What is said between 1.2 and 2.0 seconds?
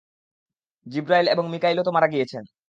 এবং মীকাঈলও তো